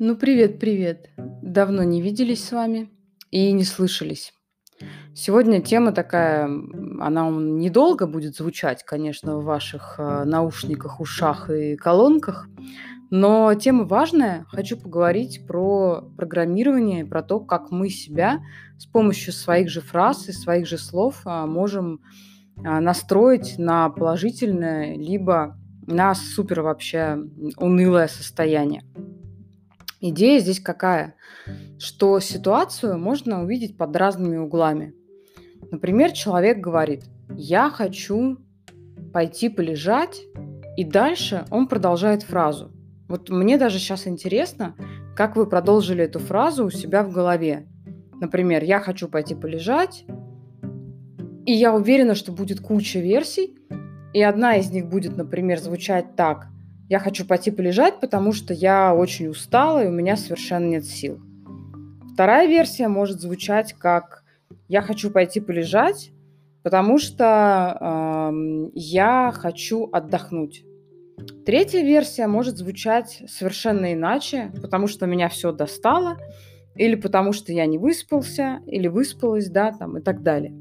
[0.00, 1.10] Ну, привет, привет.
[1.16, 2.88] Давно не виделись с вами
[3.32, 4.32] и не слышались.
[5.12, 6.44] Сегодня тема такая,
[7.00, 12.46] она недолго будет звучать, конечно, в ваших э, наушниках, ушах и колонках,
[13.10, 14.44] но тема важная.
[14.50, 18.38] Хочу поговорить про программирование, про то, как мы себя
[18.78, 22.02] с помощью своих же фраз и своих же слов а, можем
[22.64, 27.18] а, настроить на положительное, либо на супер вообще
[27.56, 28.84] унылое состояние.
[30.00, 31.14] Идея здесь какая?
[31.78, 34.94] Что ситуацию можно увидеть под разными углами.
[35.72, 38.38] Например, человек говорит, я хочу
[39.12, 40.22] пойти полежать,
[40.76, 42.70] и дальше он продолжает фразу.
[43.08, 44.76] Вот мне даже сейчас интересно,
[45.16, 47.66] как вы продолжили эту фразу у себя в голове.
[48.20, 50.04] Например, я хочу пойти полежать,
[51.44, 53.58] и я уверена, что будет куча версий,
[54.14, 56.46] и одна из них будет, например, звучать так–
[56.88, 61.20] я хочу пойти полежать, потому что я очень устала, и у меня совершенно нет сил.
[62.14, 64.24] Вторая версия может звучать как
[64.68, 66.10] «я хочу пойти полежать,
[66.62, 70.64] потому что э, я хочу отдохнуть».
[71.44, 76.16] Третья версия может звучать совершенно иначе, потому что меня все достало,
[76.74, 80.54] или потому что я не выспался, или выспалась, да, там и так далее.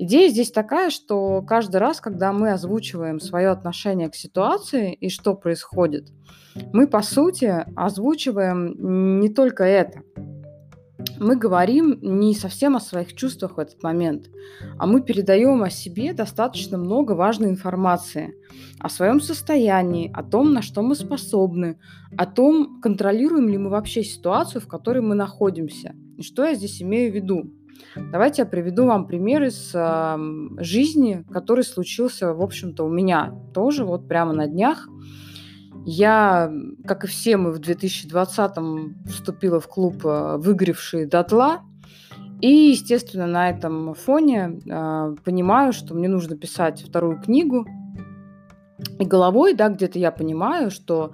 [0.00, 5.34] Идея здесь такая, что каждый раз, когда мы озвучиваем свое отношение к ситуации и что
[5.34, 6.12] происходит,
[6.72, 10.02] мы, по сути, озвучиваем не только это.
[11.18, 14.30] Мы говорим не совсем о своих чувствах в этот момент,
[14.78, 18.34] а мы передаем о себе достаточно много важной информации
[18.80, 21.78] о своем состоянии, о том, на что мы способны,
[22.16, 25.94] о том, контролируем ли мы вообще ситуацию, в которой мы находимся.
[26.16, 27.50] И что я здесь имею в виду?
[27.96, 30.16] Давайте я приведу вам пример из э,
[30.58, 34.88] жизни, который случился, в общем-то, у меня тоже вот прямо на днях.
[35.84, 36.52] Я,
[36.86, 41.62] как и все мы в 2020-м, вступила в клуб э, «Выгоревшие дотла»,
[42.40, 47.66] и, естественно, на этом фоне э, понимаю, что мне нужно писать вторую книгу.
[49.00, 51.12] И головой, да, где-то я понимаю, что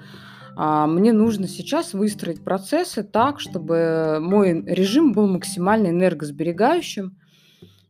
[0.56, 7.16] мне нужно сейчас выстроить процессы так, чтобы мой режим был максимально энергосберегающим,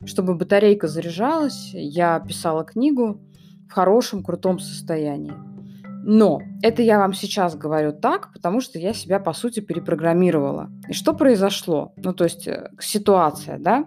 [0.06, 3.20] чтобы батарейка заряжалась, я писала книгу
[3.69, 5.34] в хорошем, крутом состоянии.
[6.06, 10.70] Но это я вам сейчас говорю так, потому что я себя, по сути, перепрограммировала.
[10.86, 11.94] И что произошло?
[11.96, 13.86] Ну, то есть э, ситуация, да?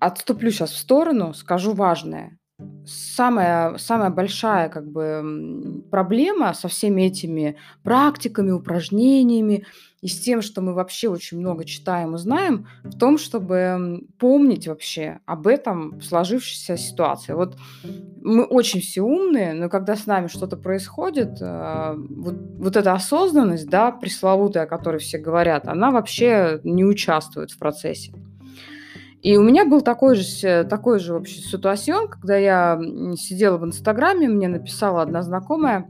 [0.00, 2.36] Отступлю сейчас в сторону, скажу важное
[2.86, 9.64] самая, самая большая как бы проблема со всеми этими практиками, упражнениями
[10.00, 14.66] и с тем, что мы вообще очень много читаем и знаем, в том, чтобы помнить
[14.66, 17.34] вообще об этом сложившейся ситуации.
[17.34, 17.56] Вот
[18.20, 23.68] мы очень все умные, но когда с нами что-то происходит, э, вот, вот эта осознанность,
[23.68, 28.12] да, пресловутая, о которой все говорят, она вообще не участвует в процессе.
[29.22, 32.80] И у меня был такой же, такой же вообще ситуацион, когда я
[33.16, 35.86] сидела в Инстаграме, мне написала одна знакомая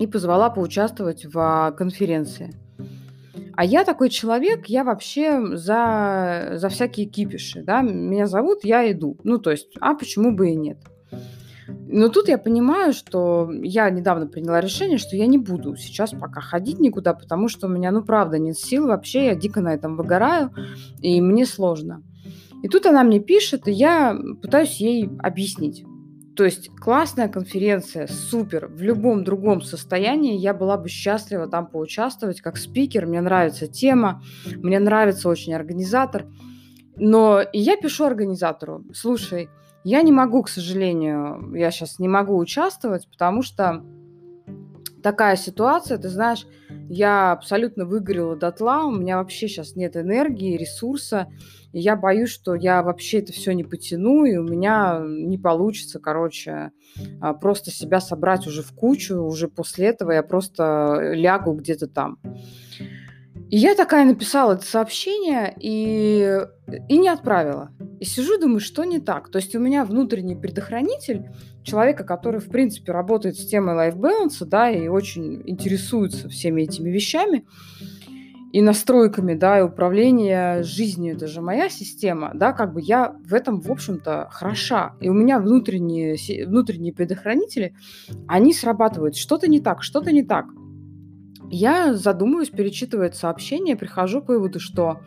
[0.00, 2.52] и позвала поучаствовать в конференции.
[3.54, 9.16] А я такой человек, я вообще за, за всякие кипиши, да, меня зовут, я иду.
[9.22, 10.78] Ну, то есть, а почему бы и нет?
[11.68, 16.40] Но тут я понимаю, что я недавно приняла решение, что я не буду сейчас пока
[16.40, 19.96] ходить никуда, потому что у меня, ну, правда, нет сил вообще, я дико на этом
[19.96, 20.52] выгораю,
[21.00, 22.02] и мне сложно.
[22.62, 25.84] И тут она мне пишет, и я пытаюсь ей объяснить.
[26.36, 28.68] То есть классная конференция, супер.
[28.68, 33.06] В любом другом состоянии я была бы счастлива там поучаствовать как спикер.
[33.06, 34.22] Мне нравится тема,
[34.56, 36.26] мне нравится очень организатор.
[36.96, 39.48] Но и я пишу организатору, слушай,
[39.84, 43.82] я не могу, к сожалению, я сейчас не могу участвовать, потому что
[45.02, 46.46] такая ситуация, ты знаешь,
[46.92, 51.28] я абсолютно выгорела дотла, у меня вообще сейчас нет энергии, ресурса,
[51.72, 56.00] и я боюсь, что я вообще это все не потяну, и у меня не получится,
[56.00, 56.72] короче,
[57.20, 62.18] а, просто себя собрать уже в кучу, уже после этого я просто лягу где-то там.
[63.50, 66.38] И я такая написала это сообщение и,
[66.88, 67.72] и не отправила.
[67.98, 69.28] И сижу, думаю, что не так.
[69.28, 71.30] То есть у меня внутренний предохранитель
[71.64, 77.44] человека, который, в принципе, работает с темой balance, да, и очень интересуется всеми этими вещами
[78.52, 83.34] и настройками, да, и управление жизнью, это же моя система, да, как бы я в
[83.34, 84.96] этом, в общем-то, хороша.
[85.00, 87.74] И у меня внутренние, внутренние предохранители,
[88.26, 89.16] они срабатывают.
[89.16, 90.46] Что-то не так, что-то не так.
[91.50, 95.00] Я задумываюсь, перечитываю это сообщение, прихожу к выводу, что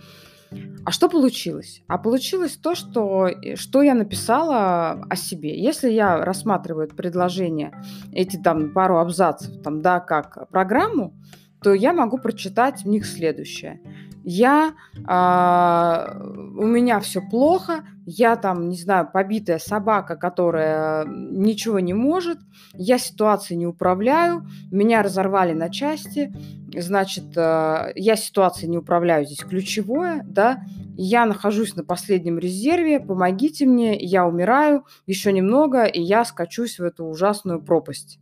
[0.86, 1.82] а что получилось?
[1.88, 5.60] А получилось то, что, э, что я написала о себе.
[5.60, 7.74] Если я рассматриваю предложение,
[8.12, 11.14] эти там пару абзацев, там, да, как программу,
[11.62, 13.80] то я могу прочитать в них следующее.
[14.24, 14.74] Я,
[15.06, 22.40] а, у меня все плохо, я там, не знаю, побитая собака, которая ничего не может,
[22.74, 26.34] я ситуацией не управляю, меня разорвали на части,
[26.74, 30.64] значит, а, я ситуацией не управляю, здесь ключевое, да,
[30.96, 36.84] я нахожусь на последнем резерве, помогите мне, я умираю, еще немного, и я скачусь в
[36.84, 38.20] эту ужасную пропасть.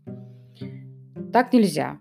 [1.31, 1.99] Так нельзя.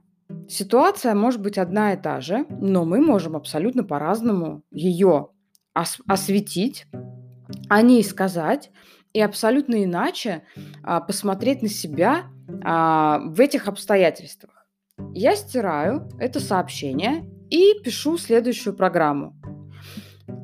[0.51, 5.29] Ситуация может быть одна и та же, но мы можем абсолютно по-разному ее
[5.77, 6.87] ос- осветить,
[7.69, 8.73] о ней сказать
[9.13, 10.43] и абсолютно иначе
[10.83, 12.25] а, посмотреть на себя
[12.65, 14.67] а, в этих обстоятельствах.
[15.15, 19.37] Я стираю это сообщение и пишу следующую программу.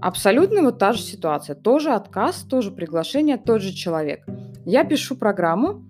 [0.01, 1.57] Абсолютно вот та же ситуация.
[1.57, 4.25] Тоже отказ, тоже приглашение, тот же человек.
[4.65, 5.85] Я пишу программу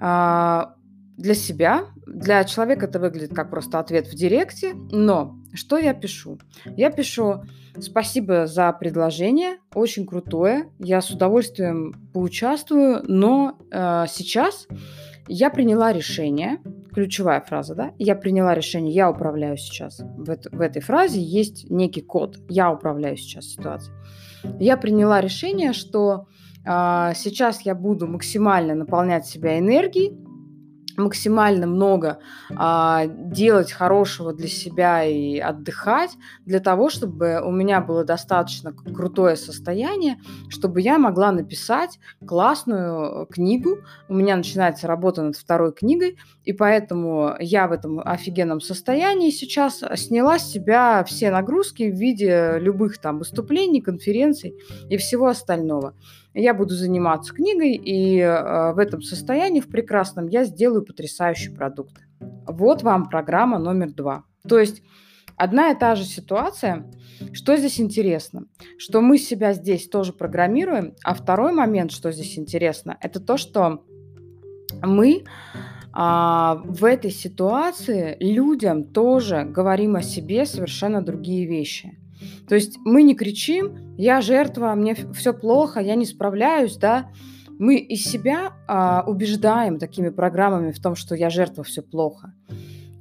[0.00, 0.73] а,
[1.16, 6.38] для себя, для человека это выглядит как просто ответ в директе, но что я пишу?
[6.76, 7.44] Я пишу
[7.78, 14.66] спасибо за предложение, очень крутое, я с удовольствием поучаствую, но э, сейчас
[15.28, 16.58] я приняла решение,
[16.92, 20.00] ключевая фраза, да, я приняла решение, я управляю сейчас.
[20.16, 23.96] В, это, в этой фразе есть некий код, я управляю сейчас ситуацией.
[24.60, 26.26] Я приняла решение, что
[26.64, 30.12] э, сейчас я буду максимально наполнять себя энергией,
[30.96, 32.18] максимально много
[32.56, 39.36] а, делать хорошего для себя и отдыхать, для того, чтобы у меня было достаточно крутое
[39.36, 43.78] состояние, чтобы я могла написать классную книгу.
[44.08, 49.82] У меня начинается работа над второй книгой, и поэтому я в этом офигенном состоянии сейчас
[49.96, 54.54] сняла с себя все нагрузки в виде любых там выступлений, конференций
[54.88, 55.94] и всего остального
[56.34, 61.94] я буду заниматься книгой, и э, в этом состоянии, в прекрасном, я сделаю потрясающий продукт.
[62.46, 64.24] Вот вам программа номер два.
[64.48, 64.82] То есть
[65.36, 66.90] одна и та же ситуация.
[67.32, 68.46] Что здесь интересно?
[68.76, 73.84] Что мы себя здесь тоже программируем, а второй момент, что здесь интересно, это то, что
[74.82, 75.24] мы
[75.92, 81.96] а, в этой ситуации людям тоже говорим о себе совершенно другие вещи.
[82.48, 87.10] То есть мы не кричим, я жертва, мне все плохо, я не справляюсь, да.
[87.58, 92.34] Мы из себя а, убеждаем такими программами в том, что я жертва, все плохо.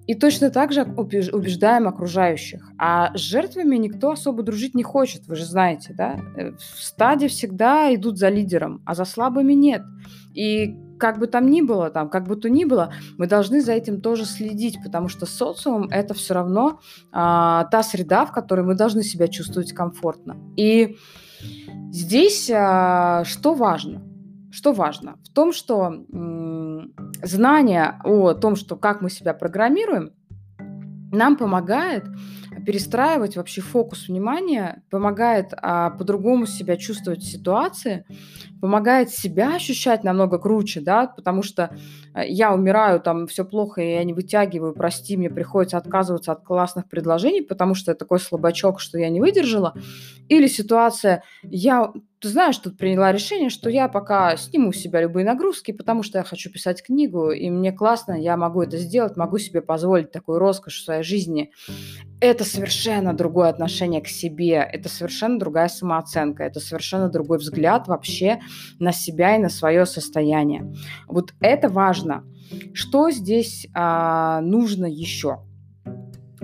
[0.05, 2.71] И точно так же убеждаем окружающих.
[2.77, 6.19] А с жертвами никто особо дружить не хочет, вы же знаете, да?
[6.35, 9.81] Э, в стаде всегда идут за лидером, а за слабыми нет.
[10.33, 13.73] И как бы там ни было, там, как бы то ни было, мы должны за
[13.73, 16.79] этим тоже следить, потому что социум это все равно
[17.11, 20.37] а, та среда, в которой мы должны себя чувствовать комфортно.
[20.55, 20.97] И
[21.91, 24.01] здесь а, что важно?
[24.51, 25.17] Что важно?
[25.23, 26.05] В том, что
[27.21, 30.11] знание о том, что как мы себя программируем,
[31.11, 32.05] нам помогает
[32.65, 38.05] перестраивать вообще фокус внимания, помогает а, по-другому себя чувствовать в ситуации,
[38.61, 41.75] помогает себя ощущать намного круче, да, потому что
[42.13, 46.43] э, я умираю, там все плохо, и я не вытягиваю, прости, мне приходится отказываться от
[46.43, 49.73] классных предложений, потому что я такой слабачок, что я не выдержала.
[50.29, 51.91] Или ситуация, я
[52.23, 56.19] ты знаешь, тут приняла решение, что я пока сниму с себя любые нагрузки, потому что
[56.19, 60.39] я хочу писать книгу, и мне классно, я могу это сделать, могу себе позволить такую
[60.39, 61.51] роскошь в своей жизни.
[62.21, 68.39] Это совершенно другое отношение к себе, это совершенно другая самооценка, это совершенно другой взгляд вообще
[68.79, 70.73] на себя и на свое состояние.
[71.07, 72.23] Вот это важно.
[72.73, 75.39] Что здесь а, нужно еще?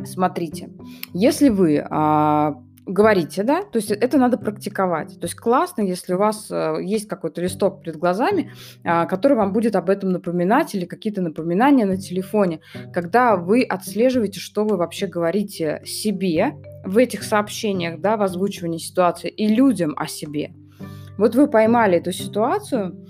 [0.03, 0.71] Смотрите,
[1.13, 2.55] если вы а,
[2.89, 5.19] говорите, да, то есть это надо практиковать.
[5.19, 8.51] То есть классно, если у вас э, есть какой-то листок перед глазами,
[8.83, 14.39] а, который вам будет об этом напоминать или какие-то напоминания на телефоне, когда вы отслеживаете,
[14.39, 20.07] что вы вообще говорите себе в этих сообщениях, да, в озвучивании ситуации и людям о
[20.07, 20.51] себе.
[21.17, 23.05] Вот вы поймали эту ситуацию,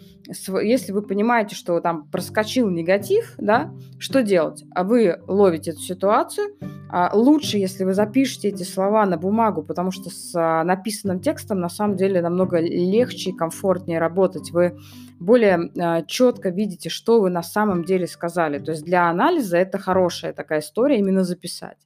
[0.61, 4.63] если вы понимаете, что там проскочил негатив, да, что делать?
[4.73, 6.55] А вы ловите эту ситуацию.
[6.91, 11.59] А лучше, если вы запишете эти слова на бумагу, потому что с а, написанным текстом
[11.59, 14.51] на самом деле намного легче и комфортнее работать.
[14.51, 14.77] Вы
[15.19, 18.57] более а, четко видите, что вы на самом деле сказали.
[18.57, 21.77] То есть для анализа это хорошая такая история именно записать.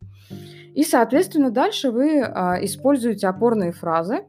[0.73, 2.21] И, соответственно, дальше вы
[2.61, 4.21] используете опорные фразы,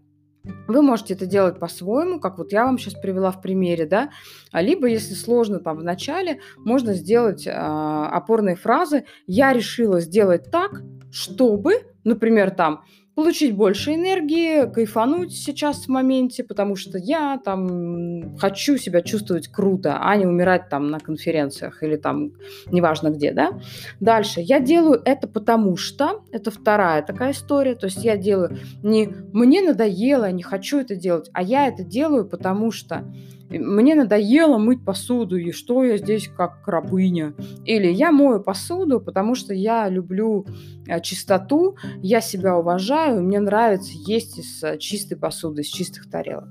[0.44, 4.10] вы можете это делать по-своему, как вот я вам сейчас привела в примере, да,
[4.52, 9.04] а либо, если сложно там в начале, можно сделать э, опорные фразы.
[9.26, 11.74] Я решила сделать так, чтобы,
[12.04, 19.02] например, там, получить больше энергии, кайфануть сейчас в моменте, потому что я там хочу себя
[19.02, 22.32] чувствовать круто, а не умирать там на конференциях или там
[22.66, 23.58] неважно где, да.
[24.00, 24.40] Дальше.
[24.40, 29.62] Я делаю это потому что, это вторая такая история, то есть я делаю не мне
[29.62, 33.04] надоело, не хочу это делать, а я это делаю потому что
[33.50, 37.34] мне надоело мыть посуду, и что я здесь как рабыня.
[37.64, 40.46] Или я мою посуду, потому что я люблю
[40.88, 46.48] э, чистоту, я себя уважаю, мне нравится есть из э, чистой посуды, из чистых тарелок.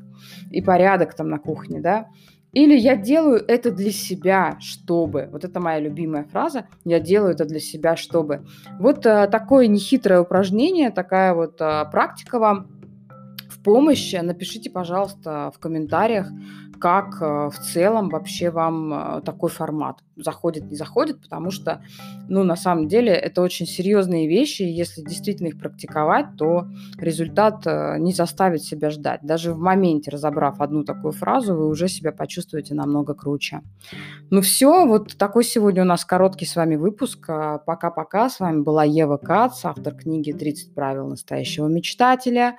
[0.52, 2.08] И порядок там на кухне, да.
[2.54, 5.28] Или я делаю это для себя, чтобы.
[5.32, 6.68] Вот это моя любимая фраза.
[6.86, 8.46] Я делаю это для себя, чтобы.
[8.80, 12.68] Вот а, такое нехитрое упражнение, такая вот а, практика вам
[13.64, 14.14] в помощь.
[14.14, 16.28] Напишите, пожалуйста, в комментариях,
[16.84, 21.82] как э, в целом вообще вам э, такой формат заходит, не заходит, потому что,
[22.28, 26.68] ну, на самом деле, это очень серьезные вещи, и если действительно их практиковать, то
[26.98, 29.22] результат э, не заставит себя ждать.
[29.24, 33.62] Даже в моменте, разобрав одну такую фразу, вы уже себя почувствуете намного круче.
[34.30, 37.28] Ну все, вот такой сегодня у нас короткий с вами выпуск.
[37.66, 38.30] Пока-пока.
[38.30, 42.58] С вами была Ева Кац, автор книги «30 правил настоящего мечтателя».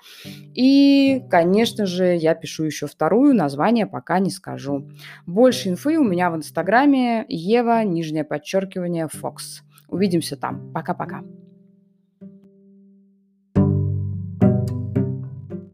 [0.54, 0.93] И,
[1.30, 4.88] конечно же, я пишу еще вторую, название пока не скажу.
[5.26, 9.62] Больше инфы у меня в инстаграме Ева, нижнее подчеркивание, Фокс.
[9.88, 10.72] Увидимся там.
[10.72, 11.22] Пока-пока.